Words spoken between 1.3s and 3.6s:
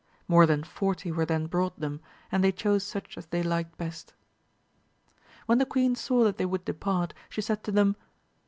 brought them, and they chose such as they